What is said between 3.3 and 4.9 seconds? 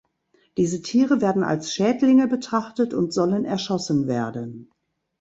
erschossen werden.